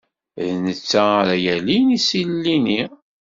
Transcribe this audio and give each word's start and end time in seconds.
D 0.45 0.45
netta 0.63 1.01
ara 1.19 1.35
yalin 1.45 1.87
isili-nni. 1.97 2.81